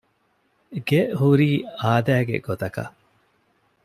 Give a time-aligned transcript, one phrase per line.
[0.89, 1.49] ގެ ހުރީ
[1.81, 2.93] އާދައިގެ ގޮތަކަށް